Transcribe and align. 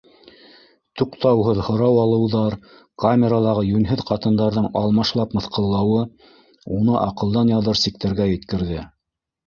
Туҡтауһыҙ 1.01 1.59
һорау 1.67 1.99
алыуҙар, 2.05 2.55
камералағы 3.05 3.67
йүнһеҙ 3.69 4.03
ҡатындарҙың 4.09 4.71
алмашлап 4.83 5.39
мыҫҡыллауы 5.41 6.03
уны 6.81 7.01
аҡылдан 7.07 7.57
яҙыр 7.59 7.85
сиктәргә 7.87 8.33
еткерҙе. 8.37 8.87